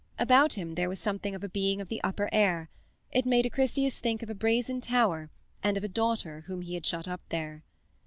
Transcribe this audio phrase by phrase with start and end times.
[0.17, 2.71] About him there was something of a being of the upper air;
[3.11, 5.29] it made Acrisius think of a brazen tower
[5.61, 7.63] and of a daughter whom he had shut up there.